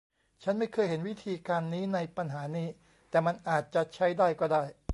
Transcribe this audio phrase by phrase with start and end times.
[0.43, 2.67] ฉันไม่เคยเห็นวิธีการนี้ในปัญหานี้
[3.09, 4.63] แต่มันอาจจะใช้ได้ก็ได้